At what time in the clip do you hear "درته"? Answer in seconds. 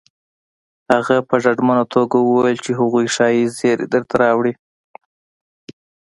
3.93-4.15